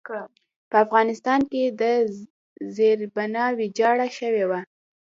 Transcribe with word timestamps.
په 0.69 0.75
افغانستان 0.85 1.39
کې 1.51 1.61
زېربنا 2.75 3.45
ویجاړه 3.59 4.07
شوې 4.17 4.45
وه. 4.49 4.59